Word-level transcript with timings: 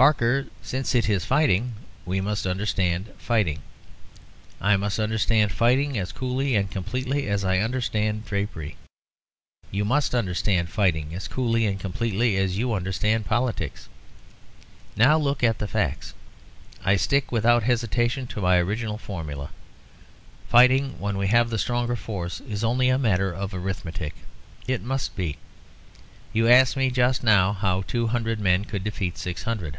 Barker, 0.00 0.46
since 0.62 0.94
it 0.94 1.10
is 1.10 1.26
fighting, 1.26 1.74
we 2.06 2.22
must 2.22 2.46
understand 2.46 3.10
fighting. 3.18 3.60
I 4.58 4.78
must 4.78 4.98
understand 4.98 5.52
fighting 5.52 5.98
as 5.98 6.10
coolly 6.10 6.56
and 6.56 6.70
completely 6.70 7.28
as 7.28 7.44
I 7.44 7.58
understand 7.58 8.24
drapery; 8.24 8.78
you 9.70 9.84
must 9.84 10.14
understand 10.14 10.70
fighting 10.70 11.14
as 11.14 11.28
coolly 11.28 11.66
and 11.66 11.78
completely 11.78 12.38
as 12.38 12.56
you 12.56 12.72
understand 12.72 13.26
politics. 13.26 13.90
Now, 14.96 15.18
look 15.18 15.44
at 15.44 15.58
the 15.58 15.68
facts. 15.68 16.14
I 16.82 16.96
stick 16.96 17.30
without 17.30 17.64
hesitation 17.64 18.26
to 18.28 18.40
my 18.40 18.56
original 18.56 18.96
formula. 18.96 19.50
Fighting, 20.48 20.98
when 20.98 21.18
we 21.18 21.26
have 21.26 21.50
the 21.50 21.58
stronger 21.58 21.94
force, 21.94 22.40
is 22.40 22.64
only 22.64 22.88
a 22.88 22.96
matter 22.98 23.34
of 23.34 23.52
arithmetic. 23.52 24.14
It 24.66 24.80
must 24.80 25.14
be. 25.14 25.36
You 26.32 26.48
asked 26.48 26.74
me 26.74 26.90
just 26.90 27.22
now 27.22 27.52
how 27.52 27.82
two 27.82 28.06
hundred 28.06 28.40
men 28.40 28.64
could 28.64 28.82
defeat 28.82 29.18
six 29.18 29.42
hundred. 29.42 29.76